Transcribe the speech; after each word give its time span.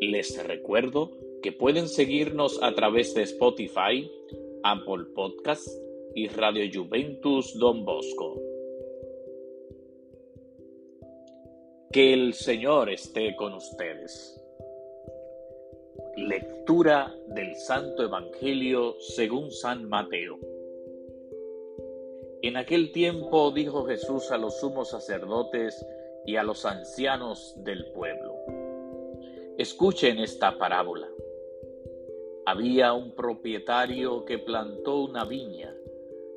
Les 0.00 0.42
recuerdo 0.46 1.12
que 1.42 1.52
pueden 1.52 1.88
seguirnos 1.88 2.62
a 2.62 2.74
través 2.74 3.14
de 3.14 3.22
Spotify, 3.22 4.10
Apple 4.62 5.04
Podcasts 5.14 5.78
y 6.14 6.28
Radio 6.28 6.64
Juventus 6.72 7.58
Don 7.58 7.84
Bosco. 7.84 8.40
Que 11.92 12.14
el 12.14 12.34
Señor 12.34 12.88
esté 12.88 13.36
con 13.36 13.54
ustedes. 13.54 14.40
Lectura 16.16 17.14
del 17.28 17.54
Santo 17.56 18.04
Evangelio 18.04 18.96
según 19.00 19.50
San 19.50 19.88
Mateo. 19.88 20.38
En 22.42 22.56
aquel 22.56 22.90
tiempo 22.92 23.50
dijo 23.50 23.84
Jesús 23.84 24.30
a 24.30 24.38
los 24.38 24.60
sumos 24.60 24.90
sacerdotes 24.90 25.84
y 26.24 26.36
a 26.36 26.42
los 26.42 26.64
ancianos 26.64 27.54
del 27.64 27.84
pueblo, 27.92 28.29
escuchen 29.60 30.18
esta 30.18 30.56
parábola. 30.56 31.06
Había 32.46 32.94
un 32.94 33.14
propietario 33.14 34.24
que 34.24 34.38
plantó 34.38 35.02
una 35.02 35.26
viña, 35.26 35.76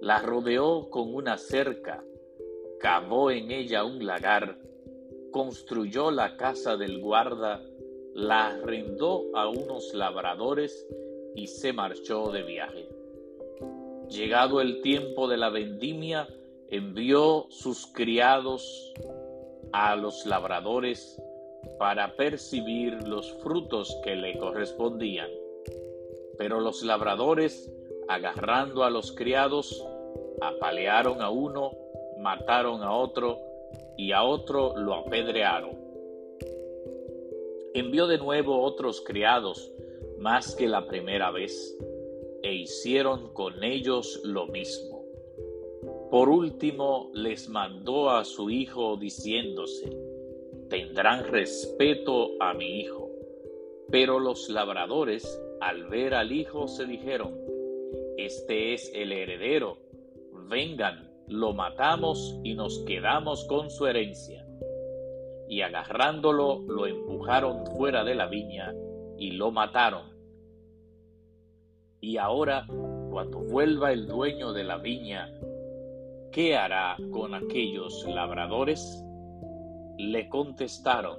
la 0.00 0.20
rodeó 0.22 0.88
con 0.88 1.14
una 1.14 1.36
cerca, 1.36 2.02
cavó 2.78 3.30
en 3.30 3.50
ella 3.50 3.84
un 3.84 4.06
lagar, 4.06 4.56
construyó 5.32 6.10
la 6.10 6.38
casa 6.38 6.78
del 6.78 6.98
guarda, 7.02 7.62
la 8.14 8.46
arrendó 8.46 9.26
a 9.34 9.50
unos 9.50 9.92
labradores 9.92 10.88
y 11.34 11.46
se 11.46 11.74
marchó 11.74 12.32
de 12.32 12.42
viaje. 12.42 12.88
Llegado 14.08 14.62
el 14.62 14.80
tiempo 14.80 15.28
de 15.28 15.36
la 15.36 15.50
vendimia, 15.50 16.26
envió 16.70 17.48
sus 17.50 17.86
criados 17.86 18.94
a 19.72 19.94
los 19.94 20.24
labradores 20.24 21.20
para 21.78 22.14
percibir 22.16 23.06
los 23.06 23.32
frutos 23.34 23.96
que 24.04 24.16
le 24.16 24.38
correspondían. 24.38 25.30
Pero 26.38 26.60
los 26.60 26.82
labradores, 26.82 27.70
agarrando 28.08 28.84
a 28.84 28.90
los 28.90 29.12
criados, 29.12 29.84
apalearon 30.40 31.22
a 31.22 31.30
uno, 31.30 31.72
mataron 32.18 32.82
a 32.82 32.92
otro 32.92 33.38
y 33.96 34.12
a 34.12 34.22
otro 34.22 34.76
lo 34.76 34.94
apedrearon. 34.94 35.78
Envió 37.74 38.06
de 38.06 38.18
nuevo 38.18 38.62
otros 38.62 39.00
criados, 39.00 39.70
más 40.18 40.54
que 40.54 40.68
la 40.68 40.86
primera 40.86 41.30
vez 41.30 41.76
e 42.42 42.54
hicieron 42.54 43.32
con 43.32 43.62
ellos 43.62 44.20
lo 44.24 44.46
mismo. 44.46 45.04
Por 46.10 46.28
último 46.28 47.10
les 47.14 47.48
mandó 47.48 48.10
a 48.10 48.24
su 48.24 48.50
hijo 48.50 48.96
diciéndose, 48.96 49.96
tendrán 50.70 51.24
respeto 51.24 52.30
a 52.40 52.54
mi 52.54 52.80
hijo. 52.80 53.10
Pero 53.90 54.18
los 54.20 54.48
labradores, 54.48 55.42
al 55.60 55.88
ver 55.88 56.14
al 56.14 56.32
hijo, 56.32 56.68
se 56.68 56.86
dijeron, 56.86 57.36
este 58.16 58.72
es 58.72 58.90
el 58.94 59.12
heredero, 59.12 59.76
vengan, 60.48 61.10
lo 61.26 61.52
matamos 61.52 62.38
y 62.44 62.54
nos 62.54 62.78
quedamos 62.80 63.44
con 63.44 63.68
su 63.70 63.86
herencia. 63.86 64.46
Y 65.48 65.62
agarrándolo, 65.62 66.60
lo 66.68 66.86
empujaron 66.86 67.66
fuera 67.66 68.04
de 68.04 68.14
la 68.14 68.26
viña 68.26 68.72
y 69.18 69.32
lo 69.32 69.50
mataron. 69.50 70.08
Y 72.00 72.16
ahora, 72.16 72.66
cuando 73.10 73.40
vuelva 73.40 73.92
el 73.92 74.06
dueño 74.06 74.52
de 74.52 74.64
la 74.64 74.78
viña, 74.78 75.28
¿qué 76.30 76.56
hará 76.56 76.96
con 77.10 77.34
aquellos 77.34 78.06
labradores? 78.06 79.04
Le 80.02 80.30
contestaron, 80.30 81.18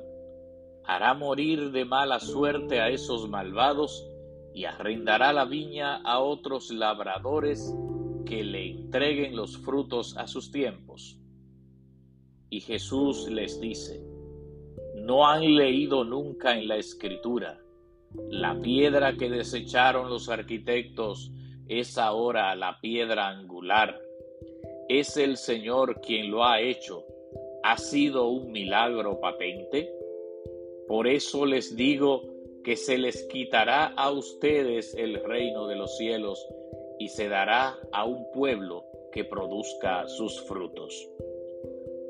hará 0.85 1.13
morir 1.13 1.71
de 1.71 1.85
mala 1.85 2.19
suerte 2.19 2.81
a 2.81 2.89
esos 2.89 3.29
malvados 3.29 4.07
y 4.55 4.65
arrendará 4.65 5.31
la 5.33 5.45
viña 5.45 5.97
a 5.97 6.19
otros 6.19 6.71
labradores 6.71 7.73
que 8.25 8.43
le 8.43 8.71
entreguen 8.71 9.35
los 9.35 9.55
frutos 9.59 10.17
a 10.17 10.25
sus 10.25 10.51
tiempos. 10.51 11.19
Y 12.49 12.61
Jesús 12.61 13.29
les 13.29 13.61
dice, 13.61 14.03
¿no 14.95 15.27
han 15.27 15.55
leído 15.55 16.03
nunca 16.03 16.57
en 16.57 16.67
la 16.67 16.77
escritura? 16.77 17.61
La 18.29 18.59
piedra 18.59 19.15
que 19.15 19.29
desecharon 19.29 20.09
los 20.09 20.27
arquitectos 20.27 21.31
es 21.67 21.99
ahora 21.99 22.55
la 22.55 22.81
piedra 22.81 23.29
angular. 23.29 24.01
Es 24.89 25.15
el 25.17 25.37
Señor 25.37 26.01
quien 26.01 26.31
lo 26.31 26.43
ha 26.43 26.59
hecho. 26.59 27.05
¿Ha 27.63 27.77
sido 27.77 28.27
un 28.27 28.51
milagro 28.51 29.19
patente? 29.19 29.93
Por 30.87 31.07
eso 31.07 31.45
les 31.45 31.75
digo 31.75 32.23
que 32.63 32.75
se 32.75 32.97
les 32.97 33.23
quitará 33.27 33.87
a 33.87 34.11
ustedes 34.11 34.95
el 34.95 35.23
reino 35.23 35.67
de 35.67 35.75
los 35.75 35.95
cielos 35.97 36.45
y 36.99 37.09
se 37.09 37.29
dará 37.29 37.79
a 37.91 38.05
un 38.05 38.29
pueblo 38.31 38.83
que 39.11 39.25
produzca 39.25 40.07
sus 40.07 40.41
frutos. 40.41 41.09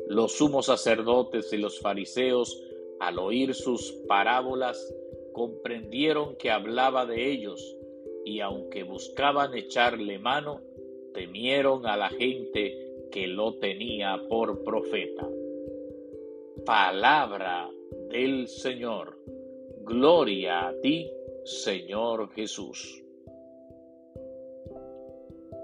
Los 0.08 0.34
sumos 0.34 0.68
sacerdotes 0.68 1.52
y 1.54 1.58
los 1.58 1.80
fariseos, 1.80 2.62
al 3.00 3.20
oír 3.20 3.54
sus 3.54 3.92
parábolas, 4.08 4.94
comprendieron 5.34 6.36
que 6.36 6.52
hablaba 6.52 7.06
de 7.06 7.30
ellos 7.30 7.78
y 8.26 8.40
aunque 8.40 8.84
buscaban 8.84 9.56
echarle 9.56 10.20
mano, 10.20 10.62
temieron 11.14 11.86
a 11.86 11.98
la 11.98 12.10
gente 12.10 13.08
que 13.12 13.28
lo 13.28 13.56
tenía 13.56 14.22
por 14.30 14.64
profeta. 14.64 15.28
Palabra 16.66 17.70
del 18.10 18.48
Señor. 18.48 19.18
Gloria 19.84 20.68
a 20.68 20.74
ti, 20.82 21.12
Señor 21.44 22.30
Jesús. 22.34 23.04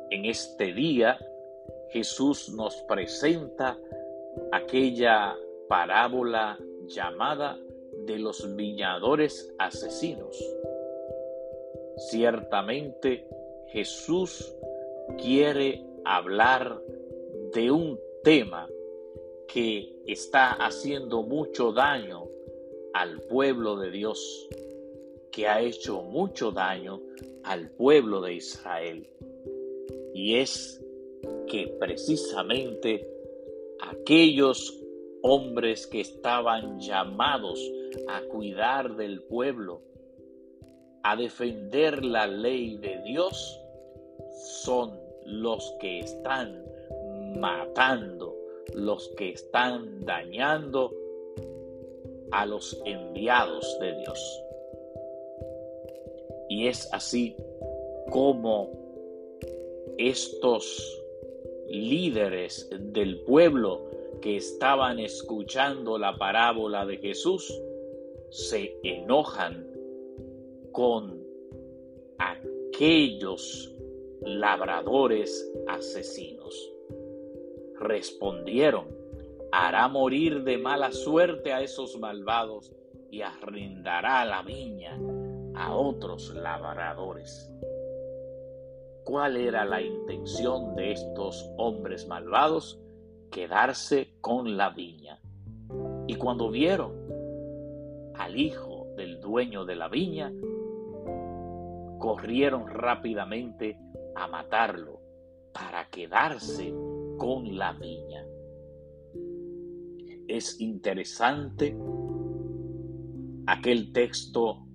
En 0.09 0.25
este 0.25 0.74
día, 0.74 1.19
Jesús 1.90 2.50
nos 2.50 2.75
presenta 2.88 3.78
aquella 4.52 5.36
parábola 5.68 6.57
llamada 6.88 7.59
de 8.06 8.18
los 8.18 8.56
viñadores 8.56 9.53
asesinos. 9.59 10.36
Ciertamente 11.97 13.28
Jesús 13.68 14.56
quiere 15.18 15.84
hablar 16.06 16.81
de 17.53 17.69
un 17.69 18.00
tema 18.24 18.68
que 19.47 20.03
está 20.06 20.52
haciendo 20.52 21.24
mucho 21.24 21.72
daño 21.72 22.28
al 22.94 23.22
pueblo 23.22 23.78
de 23.78 23.91
Dios, 23.91 24.47
que 25.31 25.47
ha 25.47 25.62
hecho 25.62 26.02
mucho 26.02 26.52
daño 26.52 27.02
al 27.44 27.69
pueblo 27.72 28.22
de 28.22 28.36
Israel. 28.36 29.07
Y 30.13 30.36
es 30.36 30.84
que 31.47 31.68
precisamente 31.80 33.07
aquellos 33.81 34.78
hombres 35.22 35.88
que 35.88 36.02
estaban 36.02 36.80
llamados 36.80 37.59
a 38.07 38.22
cuidar 38.24 38.96
del 38.96 39.22
pueblo, 39.24 39.81
a 41.04 41.16
defender 41.16 42.04
la 42.04 42.27
ley 42.27 42.77
de 42.77 43.01
Dios, 43.04 43.60
son 44.63 45.00
los 45.25 45.74
que 45.80 46.00
están 46.00 46.66
matando, 47.39 48.37
los 48.74 49.10
que 49.18 49.30
están 49.30 50.06
dañando 50.06 50.94
a 52.31 52.46
los 52.46 52.80
enviados 52.86 53.78
de 53.80 53.96
Dios. 53.98 54.44
Y 56.50 56.68
es 56.68 56.88
así 56.94 57.36
como 58.10 58.72
estos 59.98 61.04
líderes 61.68 62.69
del 62.72 63.22
pueblo 63.22 63.86
que 64.22 64.38
estaban 64.38 65.00
escuchando 65.00 65.98
la 65.98 66.18
parábola 66.18 66.86
de 66.86 66.98
Jesús 66.98 67.62
se 68.30 68.78
enojan 68.84 69.68
con 70.72 71.24
aquellos 72.18 73.74
labradores 74.22 75.52
asesinos. 75.68 76.76
Respondieron, 77.79 78.88
hará 79.51 79.88
morir 79.88 80.44
de 80.44 80.57
mala 80.57 80.91
suerte 80.91 81.53
a 81.53 81.62
esos 81.62 81.97
malvados 82.00 82.74
y 83.12 83.21
arrendará 83.21 84.25
la 84.25 84.41
viña 84.41 85.00
a 85.56 85.75
otros 85.75 86.33
labradores. 86.33 87.51
¿Cuál 89.03 89.38
era 89.38 89.63
la 89.63 89.81
intención 89.81 90.75
de 90.75 90.91
estos 90.91 91.50
hombres 91.57 92.07
malvados? 92.07 92.79
Quedarse 93.31 94.15
con 94.21 94.57
la 94.57 94.69
viña. 94.71 95.21
Y 96.07 96.15
cuando 96.15 96.50
vieron 96.50 96.94
al 98.15 98.35
hijo 98.38 98.88
del 98.97 99.21
dueño 99.21 99.65
de 99.65 99.75
la 99.75 99.88
viña, 99.88 100.33
corrieron 102.00 102.68
rápidamente 102.68 103.80
a 104.15 104.27
matarlo 104.27 105.00
para 105.53 105.88
quedarse 105.89 106.73
con 107.18 107.58
la 107.58 107.74
viña. 107.74 108.25
Es 110.28 110.60
interesante 110.60 111.78
aquel 113.48 113.92
texto 113.94 114.68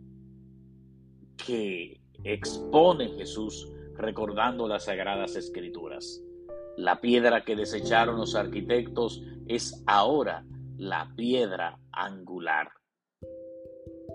que 1.36 2.00
expone 2.24 3.08
Jesús 3.10 3.70
recordando 3.96 4.66
las 4.66 4.84
sagradas 4.84 5.36
escrituras. 5.36 6.22
La 6.76 7.00
piedra 7.00 7.44
que 7.44 7.54
desecharon 7.54 8.16
los 8.16 8.34
arquitectos 8.34 9.22
es 9.46 9.82
ahora 9.86 10.44
la 10.78 11.12
piedra 11.16 11.78
angular. 11.92 12.70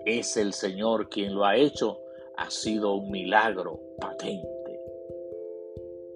Es 0.04 0.36
el 0.36 0.52
Señor 0.52 1.08
quien 1.08 1.34
lo 1.34 1.44
ha 1.44 1.56
hecho, 1.56 1.98
ha 2.36 2.50
sido 2.50 2.94
un 2.94 3.10
milagro 3.10 3.80
patente. 4.00 4.57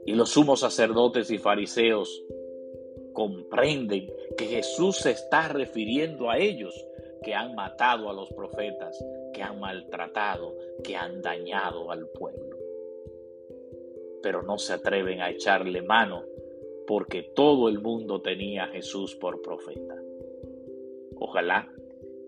Y 0.05 0.15
los 0.15 0.31
sumos 0.31 0.61
sacerdotes 0.61 1.31
y 1.31 1.39
fariseos 1.39 2.25
comprenden 3.13 4.13
que 4.37 4.47
Jesús 4.47 4.99
se 4.99 5.11
está 5.11 5.49
refiriendo 5.49 6.31
a 6.31 6.39
ellos 6.39 6.75
que 7.23 7.35
han 7.35 7.55
matado 7.55 8.11
a 8.11 8.13
los 8.13 8.31
profetas, 8.33 8.99
que 9.33 9.43
han 9.43 9.61
maltratado, 9.61 10.57
que 10.83 10.97
han 10.97 11.23
dañado 11.23 11.91
al 11.91 12.09
pueblo. 12.09 12.57
Pero 14.23 14.43
no 14.43 14.59
se 14.59 14.75
atreven 14.75 15.21
a 15.21 15.31
echarle 15.31 15.83
mano 15.83 16.25
porque 16.87 17.23
todo 17.23 17.69
el 17.69 17.81
mundo 17.81 18.21
tenía 18.21 18.65
a 18.65 18.69
Jesús 18.69 19.15
por 19.15 19.41
profeta. 19.41 19.97
Ojalá 21.17 21.73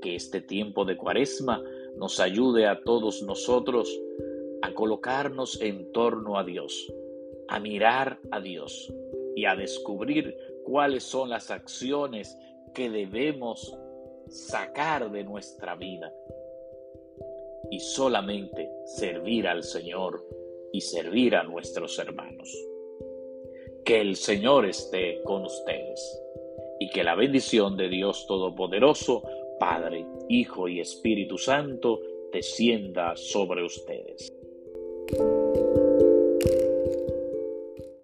que 0.00 0.14
este 0.14 0.40
tiempo 0.40 0.84
de 0.84 0.96
cuaresma 0.96 1.62
nos 1.96 2.20
ayude 2.20 2.66
a 2.66 2.82
todos 2.82 3.22
nosotros 3.22 4.00
a 4.62 4.72
colocarnos 4.72 5.60
en 5.60 5.92
torno 5.92 6.38
a 6.38 6.44
Dios, 6.44 6.92
a 7.48 7.60
mirar 7.60 8.18
a 8.30 8.40
Dios 8.40 8.92
y 9.36 9.44
a 9.44 9.54
descubrir 9.54 10.36
cuáles 10.64 11.04
son 11.04 11.30
las 11.30 11.50
acciones 11.50 12.38
que 12.74 12.90
debemos 12.90 13.76
sacar 14.28 15.10
de 15.10 15.24
nuestra 15.24 15.76
vida 15.76 16.12
y 17.70 17.80
solamente 17.80 18.70
servir 18.84 19.46
al 19.46 19.62
Señor 19.62 20.24
y 20.72 20.80
servir 20.80 21.36
a 21.36 21.44
nuestros 21.44 21.98
hermanos. 21.98 22.50
Que 23.84 24.00
el 24.00 24.16
Señor 24.16 24.66
esté 24.66 25.20
con 25.22 25.44
ustedes 25.44 26.20
y 26.80 26.88
que 26.90 27.04
la 27.04 27.14
bendición 27.14 27.76
de 27.76 27.88
Dios 27.88 28.26
Todopoderoso, 28.26 29.22
Padre, 29.58 30.06
Hijo 30.28 30.68
y 30.68 30.80
Espíritu 30.80 31.38
Santo, 31.38 32.00
descienda 32.32 33.16
sobre 33.16 33.64
ustedes. 33.64 34.32